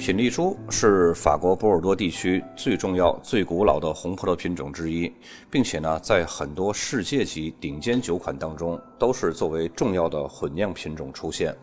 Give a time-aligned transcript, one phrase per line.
[0.00, 5.12] 品丽珠是法国波尔多地区最重要、最古老的红葡萄品种之一，
[5.50, 11.54] 并且呢，在很多世界级顶尖酒款当中，都是作为重要的混酿品种出现。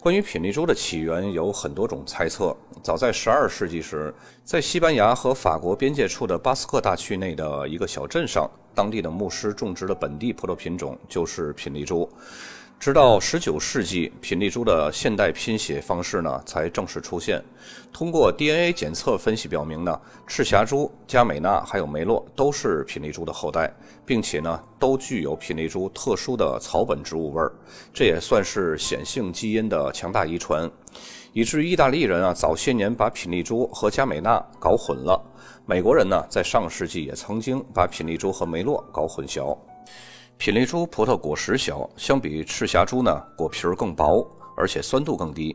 [0.00, 2.56] 关于品丽珠的起源有很多种猜测。
[2.82, 4.12] 早在12世纪时，
[4.42, 12.10] 在西班牙和法国边界处的巴斯克大区内的一个小镇上，当地的牧师种植的本地葡萄品种就是品丽珠。
[12.80, 17.44] 直到十九世纪，品丽珠的现代拼写方式呢才正式出现。
[17.92, 23.70] 通过 DNA 检测分析表明呢，赤霞珠、佳美娜还有梅洛都是品丽珠的后代，
[24.06, 27.52] 并且呢都具有品丽珠特殊的草本植物味儿，
[27.92, 30.66] 这也算是显性基因的强大遗传，
[31.34, 35.22] 以至于意大利人啊早些年把品丽珠和佳美娜搞混了。
[35.66, 39.54] 美国人呢在上世纪也曾经把品丽珠和梅洛搞混淆。
[40.40, 45.54] 品丽珠葡萄果实小，相比赤霞珠呢，果皮儿更薄，而且酸度更低。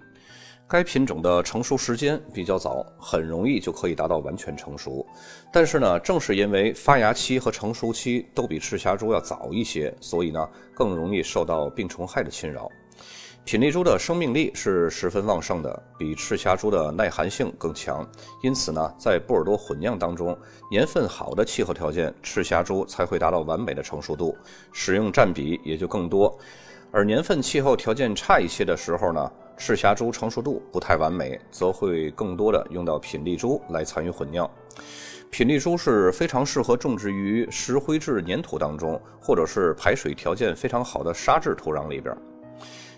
[0.69, 5.03] 该品种的成熟时间比较早，很容易就可以达到完全成熟。
[5.51, 12.69] 但是呢，正是因为发芽期和成熟期都比赤霞珠要早一些，所以呢，更容易受到病虫害的侵扰。
[13.45, 18.03] 品丽珠的生命力是十分旺盛的，比赤霞珠的耐寒性更强。
[18.41, 20.35] 因此呢，在波尔多混酿当中，
[20.71, 24.35] 年份好的气候条件，赤霞珠才会达到完美的成熟度，
[24.73, 26.35] 使用占比也就更多。
[26.91, 34.49] 而年份气候条件差一些的时候呢，赤霞珠成熟度不太完美，则会更多的用到品丽珠来参与混酿。
[35.29, 42.15] 品丽珠是非常适合种植于石灰质粘土当中，或者是排水条件非常好的沙质土壤里边。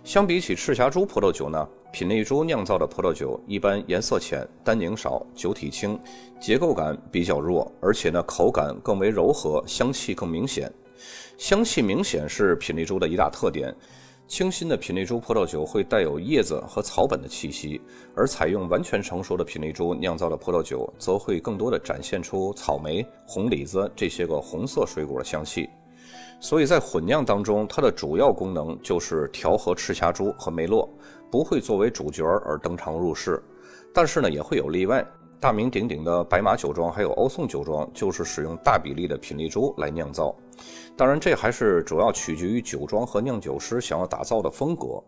[0.08, 6.00] 相比起赤霞珠葡萄酒呢，品丽珠酿造的葡萄酒一般颜色浅、单宁少、酒体轻、
[6.40, 10.72] 结构感比较弱，而且呢口感更为柔和，香气更明显。
[11.38, 13.76] 香气明显是品丽珠的一大特点。
[14.30, 17.82] 清新的品丽珠葡萄酒会带有叶子和草本的气息，
[18.16, 25.68] 而采用完全成熟的品丽珠酿造的葡萄酒，则会更多的展现出草莓、红李子这些个红色水果的香气。
[26.40, 30.88] 所以在混酿当中，它的主要功能就是调和赤霞珠和梅洛，
[31.32, 33.42] 不会作为主角而登场入室。
[33.94, 35.06] 但是呢，也会有例外。
[35.40, 40.36] 大名鼎鼎的白马酒庄还有欧颂酒庄，就是使用大比例的品丽珠来酿造。
[40.96, 45.02] 当然，这还是主要取决于酒庄和酿酒师想要打造的风格。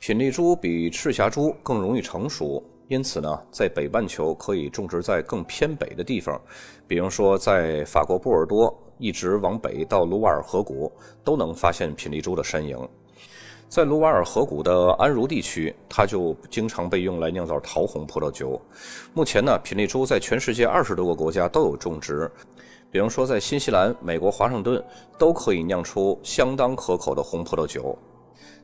[0.00, 6.40] 品丽珠比赤霞珠更容易成熟，因此呢，在北半球可以种植在更偏北的地方，
[6.86, 8.74] 比如说在法国波尔多。
[8.96, 10.90] 一直往北到卢瓦尔河谷，
[11.24, 12.78] 都能发现品丽珠的身影。
[13.68, 18.58] 在卢瓦尔河谷的安茹地区，它就经常被用来酿造桃红葡萄酒。
[19.12, 22.30] 目前呢，品丽珠在全世界二十多个国家都有种植，
[22.88, 24.82] 比如说在新西兰、美国华盛顿，
[25.18, 27.98] 都可以酿出相当可口的红葡萄酒。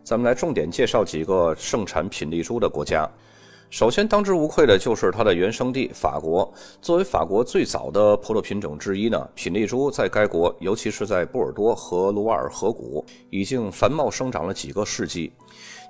[0.05, 3.11] 咱们来重点介绍几个盛产品丽珠的国家。
[3.71, 6.53] 首先，当之无愧的就是它的原生地法国。
[6.83, 15.33] 作为法国最早的葡萄品种之一呢，品丽珠在该国，尤其是在波尔多和卢瓦尔河谷，已经繁茂生长了几个世纪。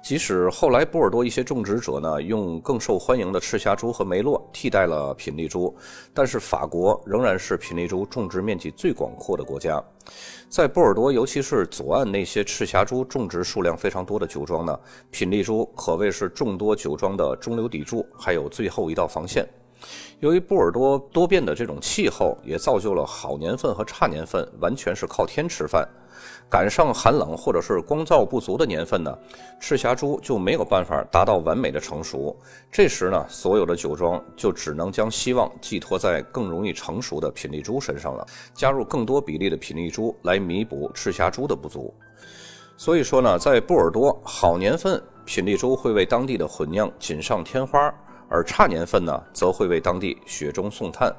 [0.02, 5.74] 即使后来波尔多一些种植者呢，用更受欢迎的赤霞珠和梅洛替代了品丽珠，
[6.14, 9.82] 但是法国仍然是品丽珠种植面积最广阔的国家。
[10.48, 14.76] 在波尔多，尤其是左岸那些赤霞珠种植数量非常多的酒庄呢，
[15.10, 19.46] 品丽珠可谓是众多酒庄的中流砥柱，还有最后一道防线。
[20.18, 25.88] 由于波尔多多变的这种气候，也造就了好年份和差年份完全是靠天吃饭。
[26.50, 29.16] 赶上寒冷或者是光照不足的年份呢，
[29.60, 32.36] 赤霞珠就没有办法达到完美的成熟。
[32.72, 41.94] 这时呢，所有的酒庄就只能将希望寄托在更容易成熟的品丽珠身上了，加入更多比例的品丽珠来弥补赤霞珠的不足。
[42.76, 47.94] 所以说呢，在波尔多好年份，品丽珠会为当地的混酿锦上添花。
[48.30, 51.14] 而差年份呢，则会为当地雪中送炭。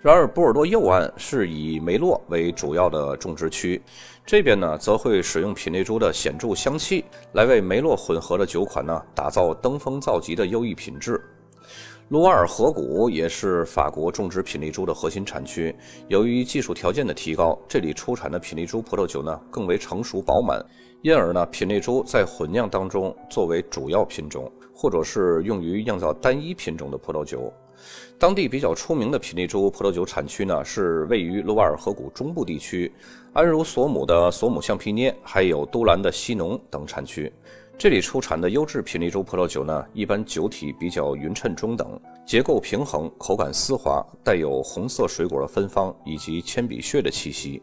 [0.00, 3.80] 然而，波尔多右岸是以梅洛为主要的种植区，
[4.26, 7.04] 这边呢，则会使用品丽珠的显著香气，
[7.34, 11.22] 来为梅洛混合的酒款呢，打造登峰造极的优异品质。
[12.08, 15.74] 卢瓦尔河谷也是法国种植品丽珠的核心产区。
[16.08, 20.60] 由于技术条件的提高，这里出产的品丽珠葡萄酒呢，更为成熟饱满，
[21.02, 24.50] 因而呢，品丽珠在混酿当中作为主要品种。
[24.74, 27.52] 或者是用于酿造单一品种的葡萄酒。
[28.18, 32.92] 当地比较出名的品丽珠葡萄酒产区呢，是位于卢瓦尔河谷中部地区，
[33.32, 37.32] 安茹索姆的索姆橡皮捏，还有都兰的西农等产区。
[37.76, 47.60] 这里出产的优质品丽珠葡萄酒呢，一般酒体比较匀称中等，结构平衡，口感丝滑，带有红色水果的芬芳以及铅笔屑的气息。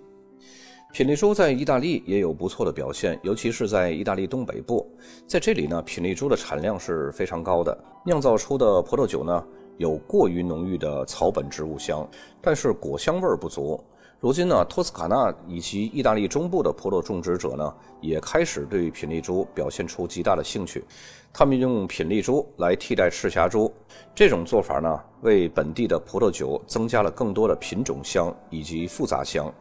[0.92, 4.90] 品丽珠在意大利也有不错的表现，尤其是在意大利东北部，
[5.28, 9.46] 在这里呢，品丽珠的产量是非常高的，酿造出的葡萄酒呢
[9.78, 12.08] 有过于浓郁的草本植物香，
[12.42, 13.80] 但是果香味儿不足。
[14.20, 20.84] 如今呢，托斯卡纳以及意大利中部的葡萄种植者呢，也开始对品丽珠表现出极大的兴趣。
[21.32, 23.72] 他们用品丽珠来替代赤霞珠，
[24.16, 29.54] 这种做法呢，为本地的葡萄酒增加了更多的品种香以及复杂香。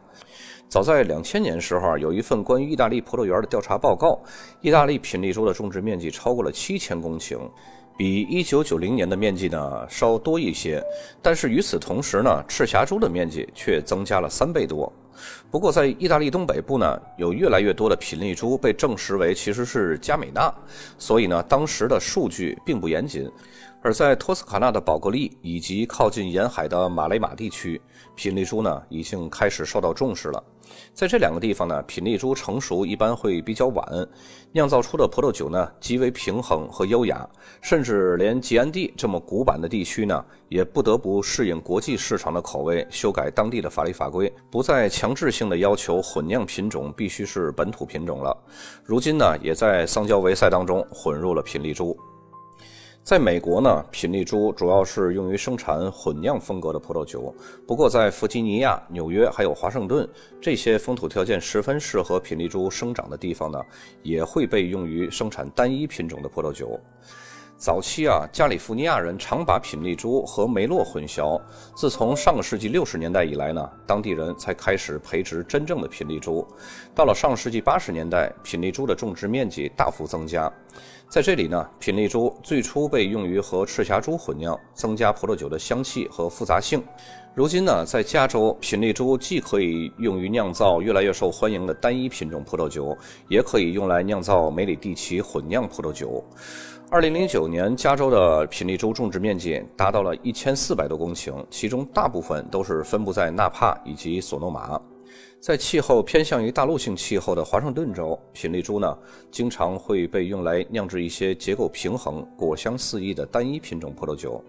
[0.69, 4.21] 早在两千年时候，有一份关于意大利葡萄园的调查报告，
[4.61, 7.39] 意大利品丽珠的种植面积超过了七千公顷。
[7.97, 10.81] 比一九九零年的面积呢稍多一些，
[11.23, 14.93] 但是与此同时呢，赤霞珠的面积却增加了三倍多。
[15.49, 20.53] 不过在意大利东北部呢，有越来越多的品丽珠被证实为其实是加美纳，
[20.99, 23.27] 所以呢，当时的数据并不严谨。
[23.81, 27.81] 而在托斯卡纳的宝格丽以及靠近沿海的马雷马地区，
[28.15, 30.43] 品丽珠呢已经开始受到重视了。
[30.93, 34.07] 在这两个地方呢，品丽珠成熟一般会比较晚，
[34.51, 37.27] 酿造出的葡萄酒呢极为平衡和优雅，
[37.61, 48.35] 甚至连吉安地这么古板的地区呢，也不得不适应国际市场的口味，修改当地的法律法规，不再强制性的要求混酿品种必须是本土品种了。
[48.83, 51.97] 如今呢，也在桑娇维塞当中混入了品丽珠。
[53.01, 57.33] 在美国呢，品丽珠主要是用于生产混酿风格的葡萄酒。
[57.65, 60.07] 不过，在弗吉尼亚、纽约还有华盛顿
[60.39, 63.59] 这些风土条件十分适合品丽珠生长的地方呢，
[64.03, 66.79] 也会被用于生产单一品种的葡萄酒。
[67.59, 71.37] 早期啊，加利福尼亚人常把品丽珠和梅洛混淆。
[71.75, 76.47] 自从上个世纪六十年代以来呢，当地人才开始培植真正的品丽珠。
[76.95, 80.49] 到了上世纪八十年代，品丽珠的种植面积大幅增加。
[81.09, 86.81] 在这里呢，品丽珠最初被用于和赤霞珠混酿，增加葡萄酒的香气和复杂性。
[87.35, 92.97] 如今呢，在加州，品丽珠既可以用于酿造越来越受欢迎的单一品种葡萄酒，
[93.27, 96.23] 也可以用来酿造梅里蒂奇混酿葡萄酒。
[96.91, 104.81] 二零零九年，加州的品丽珠种植面积达到了一千四百多公顷，其中大部分都是分布在纳帕以及索诺马。
[105.39, 108.97] 在气候偏向于大陆性气候的华盛顿州，品丽珠呢
[109.29, 114.43] 经常会被用来酿制一些结构平衡、果香四溢的单一品种葡萄酒。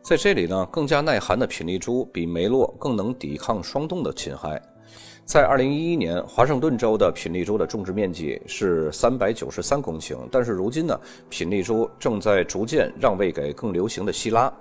[0.00, 4.60] 在这里呢，更加耐寒的品丽珠比梅洛更能抵抗霜冻的侵害。
[5.24, 14.52] 在二零一一年，华盛顿州的品丽珠的种植面积是三百九十三公顷，但是如今呢，品丽珠正在逐渐让位给更流行的希拉。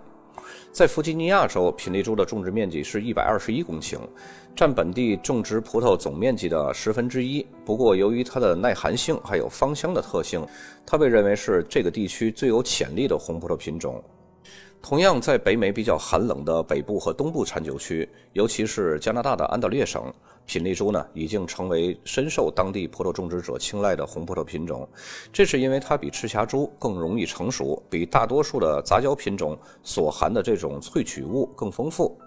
[0.72, 3.98] 在弗吉尼亚州，品丽珠的种植面积是一百二十一公顷，
[4.56, 7.46] 占本地种植葡萄总面积的十分之一。
[7.66, 10.46] 不过，由于它的耐寒性还有芳香的特性，
[10.86, 14.02] 它被认为是这个地区最有潜力的红葡萄品种。
[14.82, 20.12] 同样，在北美比较寒冷的北部和东部产酒区，尤其是加拿大的安大略省，
[20.46, 24.86] 品丽珠呢已经成为深受当地葡萄种植者青睐的红葡萄品种。
[25.32, 32.20] 这是因为它比赤霞珠更容易成熟，比大多数的杂交品种所含的这种萃取物更丰富。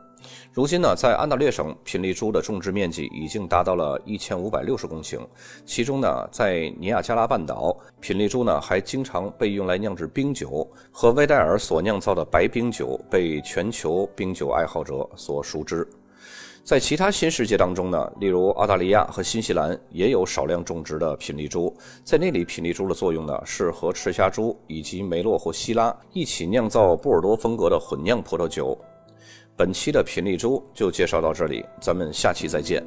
[0.53, 5.19] 如今呢，在安大略省，品丽珠的种植面积已经达到了一千五百六十公顷。
[5.67, 15.87] 其中呢，在尼亚加拉半岛，品丽珠呢还经常被用来酿制冰酒，和威戴尔所酿造的白冰酒被全球冰酒爱好者所熟知。
[16.63, 28.75] 在其他新世界当中呢，例如澳大利亚和新西兰也有少量种植的品丽珠，在那里品丽珠的作用呢是和赤霞珠以及梅洛或希拉一起酿造波尔多风格的混酿葡萄酒。
[29.57, 32.85] 本期的品力周就介绍到这里，咱们下期再见。